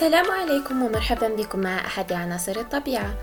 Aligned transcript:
السلام 0.00 0.30
عليكم 0.30 0.82
ومرحبا 0.82 1.28
بكم 1.28 1.58
مع 1.58 1.86
أحد 1.86 2.12
عناصر 2.12 2.60
الطبيعة 2.60 3.14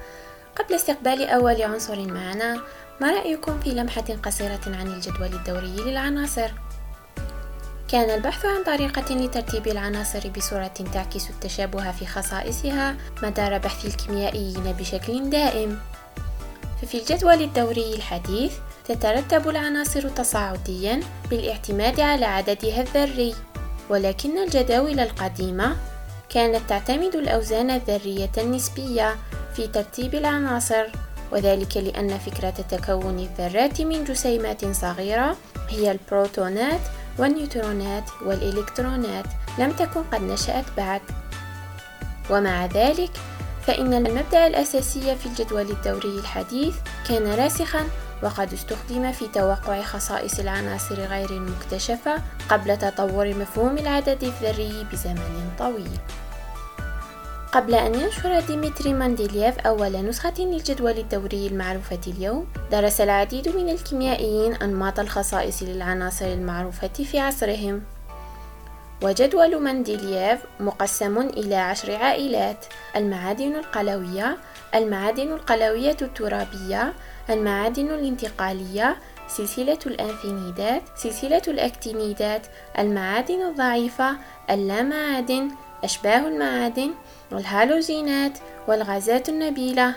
قبل 0.55 0.75
استقبال 0.75 1.29
أول 1.29 1.61
عنصر 1.61 2.07
معنا 2.07 2.61
ما 3.01 3.11
رأيكم 3.11 3.59
في 3.59 3.69
لمحة 3.69 4.05
قصيرة 4.23 4.61
عن 4.67 4.87
الجدول 4.87 5.33
الدوري 5.33 5.75
للعناصر؟ 5.75 6.51
كان 7.91 8.09
البحث 8.09 8.45
عن 8.45 8.63
طريقة 8.63 9.15
لترتيب 9.15 9.67
العناصر 9.67 10.29
بصورة 10.29 10.73
تعكس 10.93 11.29
التشابه 11.29 11.91
في 11.91 12.05
خصائصها 12.05 12.95
مدار 13.23 13.57
بحث 13.57 13.85
الكيميائيين 13.85 14.75
بشكل 14.79 15.29
دائم 15.29 15.79
ففي 16.81 16.99
الجدول 16.99 17.41
الدوري 17.41 17.95
الحديث 17.95 18.53
تترتب 18.85 19.49
العناصر 19.49 20.09
تصاعديا 20.09 20.99
بالاعتماد 21.29 21.99
على 21.99 22.25
عددها 22.25 22.81
الذري 22.81 23.35
ولكن 23.89 24.37
الجداول 24.37 24.99
القديمة 24.99 25.96
كانت 26.29 26.69
تعتمد 26.69 27.15
الأوزان 27.15 27.71
الذرية 27.71 28.31
النسبية 28.37 29.15
في 29.55 29.67
ترتيب 29.67 30.15
العناصر 30.15 30.85
وذلك 31.31 31.77
لأن 31.77 32.17
فكرة 32.17 32.49
تكون 32.49 33.19
الذرات 33.19 33.81
من 33.81 34.03
جسيمات 34.03 34.65
صغيرة 34.65 35.37
هي 35.69 35.91
البروتونات 35.91 36.81
والنيوترونات 37.17 38.03
والإلكترونات 38.25 39.25
لم 39.59 39.71
تكن 39.71 40.03
قد 40.03 40.21
نشأت 40.21 40.65
بعد. 40.77 41.01
ومع 42.29 42.65
ذلك 42.65 43.11
فإن 43.67 43.93
المبدأ 43.93 44.47
الأساسي 44.47 45.15
في 45.15 45.25
الجدول 45.25 45.71
الدوري 45.71 46.19
الحديث 46.19 46.75
كان 47.09 47.27
راسخا 47.27 47.87
وقد 48.23 48.53
استخدم 48.53 49.11
في 49.11 49.27
توقع 49.27 49.81
خصائص 49.81 50.39
العناصر 50.39 50.95
غير 50.95 51.29
المكتشفة 51.29 52.21
قبل 52.49 52.77
تطور 52.77 53.33
مفهوم 53.35 53.77
العدد 53.77 54.23
الذري 54.23 54.87
بزمن 54.91 55.51
طويل. 55.59 55.99
قبل 57.51 57.75
أن 57.75 57.95
ينشر 57.95 58.39
ديمتري 58.39 58.93
مانديلييف 58.93 59.59
أول 59.59 60.05
نسخة 60.05 60.33
للجدول 60.39 60.97
الدوري 60.97 61.47
المعروفة 61.47 61.99
اليوم 62.07 62.47
درس 62.71 63.01
العديد 63.01 63.55
من 63.55 63.69
الكيميائيين 63.69 64.53
أنماط 64.53 64.99
الخصائص 64.99 65.63
للعناصر 65.63 66.25
المعروفة 66.25 66.87
في 66.87 67.19
عصرهم. 67.19 67.83
وجدول 69.03 69.63
منديلييف 69.63 70.39
مقسم 70.59 71.17
إلى 71.17 71.55
عشر 71.55 71.95
عائلات 71.95 72.65
المعادن 72.95 73.55
القلوية 73.55 74.37
المعادن 74.75 75.31
القلوية 75.31 75.97
الترابية 76.01 76.93
المعادن 77.29 77.89
الانتقالية 77.89 78.97
سلسلة 79.27 79.79
الأنفينيدات 79.85 80.81
سلسلة 80.95 81.41
الأكتينيدات 81.47 82.47
المعادن 82.79 83.41
الضعيفة 83.41 84.17
اللامعادن 84.49 85.51
أشباه 85.83 86.27
المعادن 86.27 86.91
والهالوجينات 87.31 88.37
والغازات 88.67 89.29
النبيلة. 89.29 89.95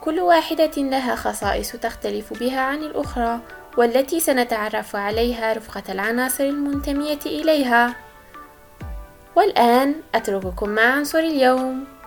كل 0.00 0.20
واحدة 0.20 0.70
لها 0.76 1.14
خصائص 1.14 1.72
تختلف 1.72 2.40
بها 2.40 2.60
عن 2.60 2.78
الأخرى 2.78 3.40
والتي 3.76 4.20
سنتعرف 4.20 4.96
عليها 4.96 5.52
رفقة 5.52 5.82
العناصر 5.92 6.44
المنتمية 6.44 7.18
إليها. 7.26 7.94
والآن 9.36 9.94
أترككم 10.14 10.68
مع 10.68 10.82
عنصر 10.82 11.18
اليوم. 11.18 11.99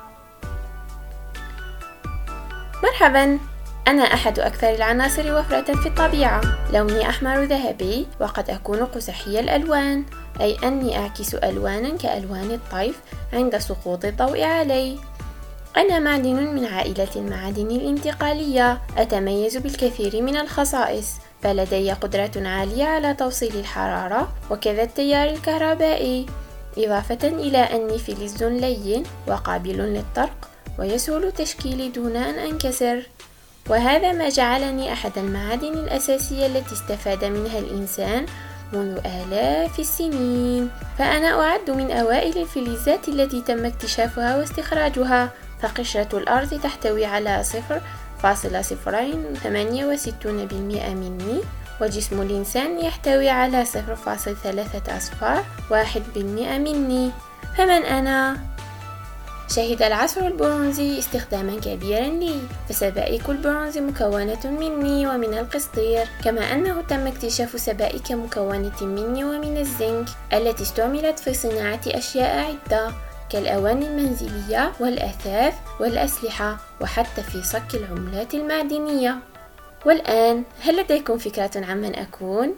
مرحبا. 2.83 3.39
أنا 3.87 4.03
أحد 4.03 4.39
أكثر 4.39 4.69
العناصر 4.69 5.39
وفرة 5.39 5.73
في 5.73 5.87
الطبيعة. 5.87 6.41
لوني 6.73 7.09
أحمر 7.09 7.43
ذهبي 7.43 8.07
وقد 8.19 8.49
أكون 8.49 8.85
قزحي 8.85 9.39
الألوان. 9.39 10.03
أي 10.41 10.57
أني 10.63 10.97
أعكس 10.97 11.35
ألوانا 11.35 11.97
كألوان 11.97 12.51
الطيف 12.51 12.99
عند 13.33 13.57
سقوط 13.57 14.05
الضوء 14.05 14.43
علي. 14.43 14.99
أنا 15.77 15.99
معدن 15.99 16.55
من 16.55 16.65
عائلة 16.65 17.07
المعادن 17.15 17.71
الانتقالية. 17.71 18.81
أتميز 18.97 19.57
بالكثير 19.57 20.21
من 20.21 20.37
الخصائص. 20.37 21.11
فلدي 21.43 21.91
قدرة 21.91 22.31
عالية 22.35 22.85
على 22.85 23.13
توصيل 23.13 23.55
الحرارة 23.55 24.27
وكذا 24.51 24.83
التيار 24.83 25.29
الكهربائي. 25.29 26.25
إضافة 26.77 27.27
إلى 27.27 27.57
أني 27.57 27.97
فلز 27.97 28.43
لين 28.43 29.03
وقابل 29.27 29.77
للطرق. 29.77 30.52
ويسهل 30.79 31.31
تشكيلي 31.31 31.89
دون 31.89 32.15
أن 32.15 32.35
أنكسر. 32.35 33.03
وهذا 33.69 34.11
ما 34.11 34.29
جعلني 34.29 34.93
أحد 34.93 35.17
المعادن 35.17 35.73
الأساسية 35.73 36.45
التي 36.45 36.73
استفاد 36.73 37.25
منها 37.25 37.59
الإنسان 37.59 38.25
منذ 38.73 38.99
آلاف 39.05 39.79
السنين. 39.79 40.69
فأنا 40.97 41.41
أعد 41.43 41.71
من 41.71 41.91
أوائل 41.91 42.37
الفلزات 42.37 43.07
التي 43.07 43.41
تم 43.41 43.65
اكتشافها 43.65 44.37
واستخراجها. 44.37 45.29
فقشرة 45.63 46.17
الأرض 46.17 46.59
تحتوي 46.63 47.05
على 47.05 47.43
صفر 47.43 47.81
فاصلة 48.23 48.61
صفرين 48.61 49.23
ثمانية 49.43 49.85
وستون 49.85 50.45
بالمئة 50.45 50.93
مني 50.93 51.41
وجسم 51.81 52.21
الإنسان 52.21 52.79
يحتوي 52.79 53.29
على 53.29 53.65
صفر 53.65 53.95
فاصل 53.95 54.35
ثلاثة 54.43 54.97
أصفار 54.97 55.43
واحد 55.71 56.01
بالمئة 56.15 56.57
مني 56.57 57.11
فمن 57.57 57.83
أنا؟ 57.85 58.37
شهد 59.49 59.81
العصر 59.81 60.27
البرونزي 60.27 60.99
استخداما 60.99 61.59
كبيرا 61.59 62.07
لي 62.07 62.39
فسبائك 62.69 63.29
البرونز 63.29 63.77
مكونة 63.77 64.45
مني 64.45 65.07
ومن 65.07 65.33
القصدير 65.33 66.07
كما 66.23 66.53
أنه 66.53 66.81
تم 66.81 67.07
اكتشاف 67.07 67.59
سبائك 67.59 68.11
مكونة 68.11 68.81
مني 68.81 69.23
ومن 69.23 69.57
الزنك 69.57 70.07
التي 70.33 70.63
استعملت 70.63 71.19
في 71.19 71.33
صناعة 71.33 71.81
أشياء 71.87 72.45
عدة 72.45 72.91
كالأواني 73.29 73.87
المنزلية 73.87 74.71
والأثاث 74.79 75.53
والأسلحة 75.79 76.57
وحتى 76.81 77.23
في 77.23 77.43
صك 77.43 77.75
العملات 77.75 78.33
المعدنية 78.33 79.17
والآن 79.85 80.43
هل 80.61 80.79
لديكم 80.79 81.17
فكرة 81.17 81.51
عمن 81.55 81.95
أكون؟ 81.95 82.55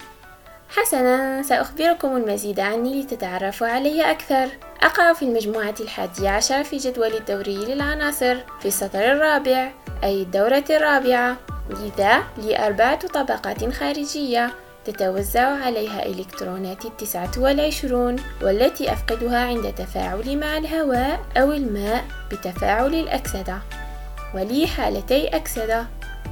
حسنا 0.69 1.43
سأخبركم 1.43 2.17
المزيد 2.17 2.59
عني 2.59 3.01
لتتعرفوا 3.01 3.67
علي 3.67 4.11
أكثر 4.11 4.49
أقع 4.85 5.13
في 5.13 5.25
المجموعة 5.25 5.75
الحادية 5.79 6.29
عشر 6.29 6.63
في 6.63 6.77
جدول 6.77 7.13
الدوري 7.13 7.55
للعناصر 7.57 8.35
في 8.59 8.65
السطر 8.65 9.11
الرابع 9.11 9.71
أي 10.03 10.21
الدورة 10.21 10.63
الرابعة. 10.69 11.37
لذا 11.69 12.23
لي 12.37 12.67
أربعة 12.67 13.07
طبقات 13.07 13.73
خارجية 13.73 14.53
تتوزع 14.85 15.47
عليها 15.65 16.05
إلكترونات 16.05 16.85
التسعة 16.85 17.31
والعشرون 17.37 18.15
والتي 18.41 18.93
أفقدها 18.93 19.45
عند 19.45 19.73
تفاعل 19.73 20.37
مع 20.37 20.57
الهواء 20.57 21.19
أو 21.37 21.51
الماء 21.51 22.05
بتفاعل 22.31 22.95
الأكسدة. 22.95 23.57
ولي 24.35 24.67
حالتي 24.67 25.27
أكسدة 25.27 25.85